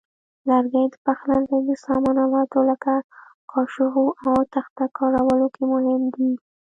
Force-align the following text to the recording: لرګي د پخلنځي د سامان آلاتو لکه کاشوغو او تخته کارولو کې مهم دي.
لرګي 0.49 0.85
د 0.93 0.95
پخلنځي 1.05 1.59
د 1.67 1.69
سامان 1.85 2.17
آلاتو 2.25 2.59
لکه 2.71 2.93
کاشوغو 3.51 4.07
او 4.27 4.35
تخته 4.53 4.85
کارولو 4.97 5.47
کې 5.55 5.63
مهم 5.73 6.01
دي. 6.15 6.31